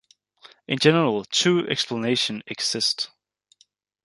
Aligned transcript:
In 0.67 0.79
general 0.79 1.25
two 1.25 1.67
explanation 1.69 2.41
exist. 2.47 3.11